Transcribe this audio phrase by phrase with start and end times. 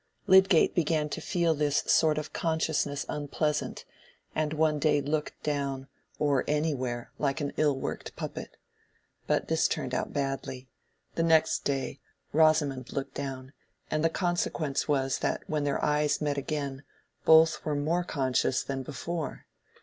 [0.25, 3.85] Lydgate began to feel this sort of consciousness unpleasant
[4.33, 8.57] and one day looked down, or anywhere, like an ill worked puppet.
[9.27, 10.67] But this turned out badly:
[11.13, 11.99] the next day,
[12.33, 13.53] Rosamond looked down,
[13.91, 16.81] and the consequence was that when their eyes met again,
[17.23, 19.45] both were more conscious than before.